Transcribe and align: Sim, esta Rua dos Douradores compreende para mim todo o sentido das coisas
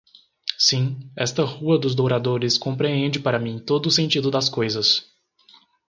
Sim, 0.57 1.11
esta 1.15 1.43
Rua 1.45 1.77
dos 1.77 1.93
Douradores 1.93 2.57
compreende 2.57 3.19
para 3.19 3.37
mim 3.37 3.59
todo 3.59 3.85
o 3.85 3.91
sentido 3.91 4.31
das 4.31 4.49
coisas 4.49 5.05